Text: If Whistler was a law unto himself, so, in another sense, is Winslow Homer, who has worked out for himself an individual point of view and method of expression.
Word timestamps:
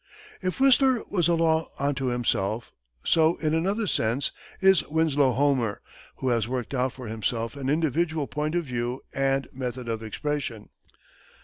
If 0.41 0.59
Whistler 0.59 1.03
was 1.11 1.27
a 1.27 1.35
law 1.35 1.69
unto 1.77 2.05
himself, 2.07 2.71
so, 3.03 3.35
in 3.35 3.53
another 3.53 3.85
sense, 3.85 4.31
is 4.59 4.81
Winslow 4.87 5.33
Homer, 5.33 5.79
who 6.15 6.29
has 6.29 6.47
worked 6.47 6.73
out 6.73 6.91
for 6.91 7.05
himself 7.05 7.55
an 7.55 7.69
individual 7.69 8.25
point 8.25 8.55
of 8.55 8.65
view 8.65 9.01
and 9.13 9.47
method 9.53 9.87
of 9.87 10.01
expression. 10.01 10.69